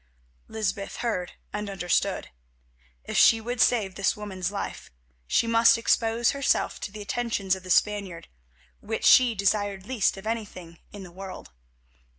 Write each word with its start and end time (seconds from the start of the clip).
Lysbeth 0.47 0.95
heard 0.95 1.33
and 1.53 1.69
understood. 1.69 2.31
If 3.03 3.17
she 3.17 3.39
would 3.39 3.61
save 3.61 3.93
this 3.93 4.17
woman's 4.17 4.51
life 4.51 4.89
she 5.27 5.45
must 5.45 5.77
expose 5.77 6.31
herself 6.31 6.79
to 6.79 6.91
the 6.91 7.03
attentions 7.03 7.55
of 7.55 7.61
the 7.61 7.69
Spaniard, 7.69 8.27
which 8.79 9.05
she 9.05 9.35
desired 9.35 9.85
least 9.85 10.17
of 10.17 10.25
anything 10.25 10.79
in 10.91 11.03
the 11.03 11.11
world. 11.11 11.51